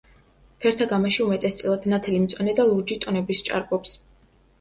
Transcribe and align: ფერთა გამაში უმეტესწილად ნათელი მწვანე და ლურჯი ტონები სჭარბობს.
ფერთა 0.63 0.85
გამაში 0.93 1.19
უმეტესწილად 1.25 1.85
ნათელი 1.93 2.21
მწვანე 2.23 2.55
და 2.61 2.65
ლურჯი 2.71 2.99
ტონები 3.05 3.37
სჭარბობს. 3.41 3.95